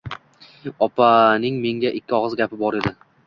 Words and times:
Opaning 0.85 1.59
menga 1.65 1.93
ikki 2.01 2.17
og‘iz 2.23 2.39
gapi 2.43 2.61
bor 2.65 2.79
edi. 2.81 2.99